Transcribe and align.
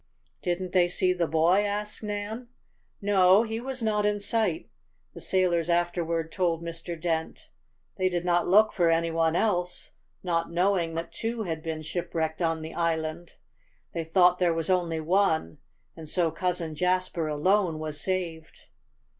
"Didn't 0.41 0.71
they 0.71 0.87
see 0.87 1.13
the 1.13 1.27
boy?" 1.27 1.63
asked 1.63 2.01
Nan. 2.01 2.47
"No, 3.03 3.43
he 3.43 3.59
was 3.61 3.83
not 3.83 4.03
in 4.03 4.19
sight, 4.19 4.67
the 5.13 5.21
sailors 5.21 5.69
afterward 5.69 6.31
told 6.31 6.63
Mr. 6.63 6.99
Dent. 6.99 7.51
They 7.99 8.09
did 8.09 8.25
not 8.25 8.47
look 8.47 8.73
for 8.73 8.89
any 8.89 9.11
one 9.11 9.35
else, 9.35 9.91
not 10.23 10.49
knowing 10.51 10.95
that 10.95 11.11
two 11.13 11.43
had 11.43 11.61
been 11.61 11.83
shipwrecked 11.83 12.41
on 12.41 12.63
the 12.63 12.73
island. 12.73 13.33
They 13.93 14.03
thought 14.03 14.39
there 14.39 14.55
was 14.55 14.71
only 14.71 14.99
one, 14.99 15.59
and 15.95 16.09
so 16.09 16.31
Cousin 16.31 16.73
Jasper 16.73 17.27
alone 17.27 17.77
was 17.77 18.01
saved. 18.01 18.69